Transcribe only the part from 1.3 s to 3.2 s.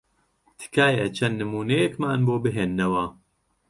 نموونەیەکمان بۆ بهێننەوە.